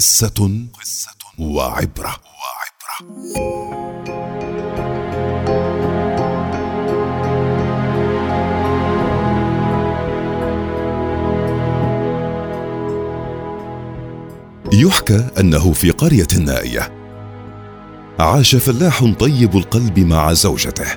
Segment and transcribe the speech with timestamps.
[0.00, 0.66] قصة
[1.38, 2.16] وعبرة.
[2.40, 3.20] وعبرة
[14.72, 16.92] يحكى أنه في قرية نائية
[18.18, 20.96] عاش فلاح طيب القلب مع زوجته.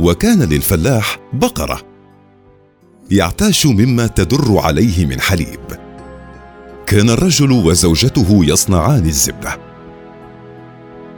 [0.00, 1.80] وكان للفلاح بقرة
[3.10, 5.91] يعتاش مما تدر عليه من حليب.
[6.92, 9.58] كان الرجل وزوجته يصنعان الزبدة.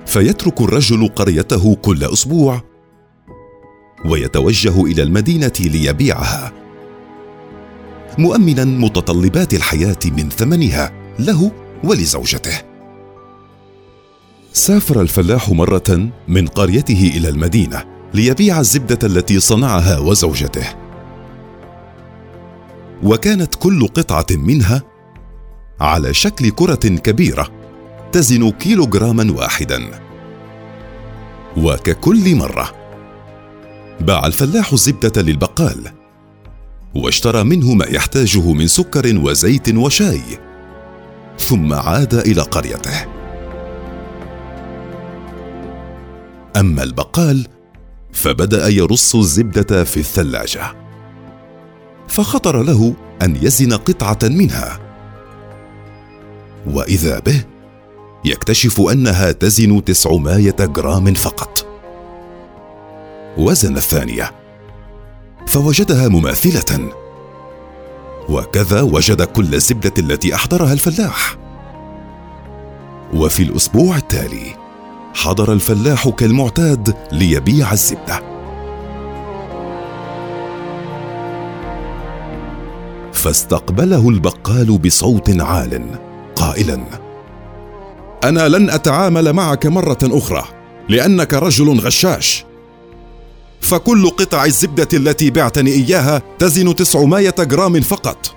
[0.07, 2.63] فيترك الرجل قريته كل أسبوع
[4.05, 6.53] ويتوجه إلى المدينة ليبيعها.
[8.19, 11.53] مؤمنا متطلبات الحياة من ثمنها له
[11.85, 12.63] ولزوجته.
[14.53, 20.67] سافر الفلاح مرة من قريته إلى المدينة ليبيع الزبدة التي صنعها وزوجته.
[23.03, 24.94] وكانت كل قطعة منها
[25.81, 27.49] على شكل كرة كبيرة
[28.13, 29.91] تزن كيلوغراما واحدا.
[31.57, 32.73] وككل مرة
[34.01, 35.91] باع الفلاح الزبدة للبقال
[36.95, 40.23] واشترى منه ما يحتاجه من سكر وزيت وشاي
[41.39, 43.07] ثم عاد إلى قريته.
[46.57, 47.47] أما البقال
[48.13, 50.63] فبدأ يرص الزبدة في الثلاجة
[52.09, 54.84] فخطر له أن يزن قطعة منها.
[56.67, 57.45] وإذا به
[58.25, 61.67] يكتشف أنها تزن تسعمائة جرام فقط.
[63.39, 64.33] وزن الثانية
[65.47, 66.91] فوجدها مماثلة.
[68.29, 71.37] وكذا وجد كل الزبدة التي أحضرها الفلاح.
[73.15, 74.57] وفي الأسبوع التالي
[75.15, 78.23] حضر الفلاح كالمعتاد ليبيع الزبدة.
[83.13, 86.04] فاستقبله البقال بصوت عال.
[86.45, 86.81] قائلا.
[88.25, 90.45] أنا لن أتعامل معك مرة أخرى
[90.89, 92.45] لأنك رجل غشاش.
[93.61, 98.35] فكل قطع الزبدة التي بعتني إياها تزن تسعمائة جرام فقط.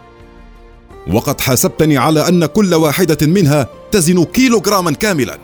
[1.07, 5.37] وقد حاسبتني على أن كل واحدة منها تزن كيلو جراما كاملا.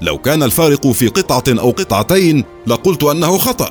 [0.00, 3.70] لو كان الفارق في قطعة أو قطعتين لقلت أنه خطأ.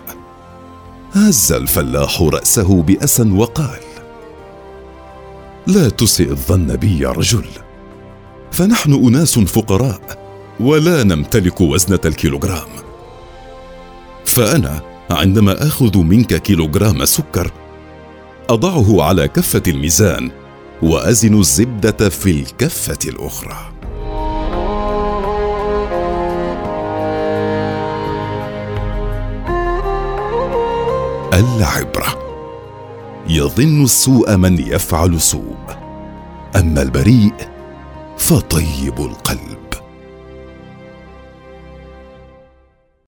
[1.13, 3.92] هز الفلاح رأسه باسى وقال
[5.67, 7.45] لا تسئ الظن بي يا رجل.
[8.51, 10.01] فنحن أناس فقراء
[10.59, 12.69] ولا نمتلك وزنة الكيلوغرام.
[14.25, 14.81] فأنا
[15.11, 17.51] عندما آخذ منك كيلوغرام سكر
[18.49, 20.31] أضعه على كفة الميزان
[20.81, 23.73] وأزن الزبدة في الكفة الأخرى.
[31.33, 32.32] العبرة.
[33.29, 35.57] يظن السوء من يفعل سوء.
[36.55, 37.33] أما البريء
[38.17, 39.72] فطيب القلب.